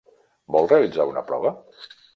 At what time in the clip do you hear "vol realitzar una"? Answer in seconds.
0.55-1.27